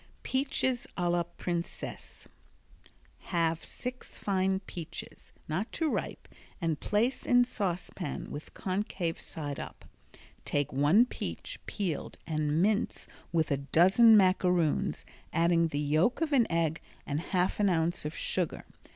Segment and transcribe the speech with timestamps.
[0.23, 2.27] Peaches a la Princesse
[3.25, 6.27] Halve six fine peaches, not too ripe,
[6.59, 9.85] and place in saucepan with concave side up.
[10.43, 16.51] Take one peach, peeled, and mince with a dozen macaroons, adding the yolk of an
[16.51, 18.65] egg and half an ounce of sugar.